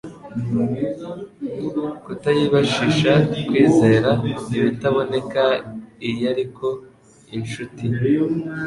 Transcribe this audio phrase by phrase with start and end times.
[2.03, 3.13] kutayibashisha
[3.47, 4.11] kwizera
[4.57, 5.43] ibitaboneka
[6.09, 6.65] iariko
[7.35, 7.85] inshuti